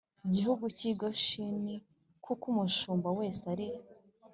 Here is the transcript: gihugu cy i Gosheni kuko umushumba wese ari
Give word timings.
gihugu 0.33 0.65
cy 0.77 0.83
i 0.89 0.93
Gosheni 0.99 1.75
kuko 2.25 2.43
umushumba 2.53 3.07
wese 3.17 3.43
ari 3.53 3.67